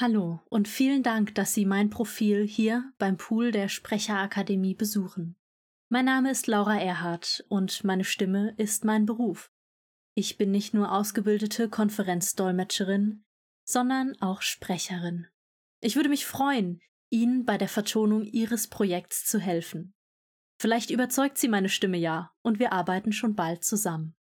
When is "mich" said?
16.08-16.24